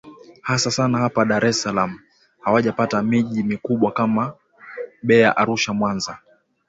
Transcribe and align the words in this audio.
hasa 0.41 0.71
sana 0.71 0.97
hapa 0.97 1.25
dar 1.25 1.45
es 1.45 1.61
salaam 1.61 1.99
hawajapata 2.41 3.03
miji 3.03 3.43
mikubwa 3.43 3.91
kama 3.91 4.33
beya 5.03 5.37
arusha 5.37 5.73
mwanza 5.73 6.19